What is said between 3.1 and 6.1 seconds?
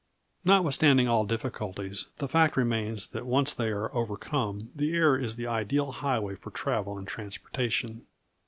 once they are overcome, the air is the ideal